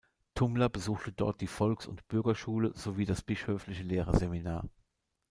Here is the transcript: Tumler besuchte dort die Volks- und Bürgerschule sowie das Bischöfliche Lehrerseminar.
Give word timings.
Tumler 0.33 0.67
besuchte 0.67 1.11
dort 1.11 1.41
die 1.41 1.47
Volks- 1.47 1.85
und 1.85 2.07
Bürgerschule 2.07 2.71
sowie 2.73 3.05
das 3.05 3.21
Bischöfliche 3.21 3.83
Lehrerseminar. 3.83 4.67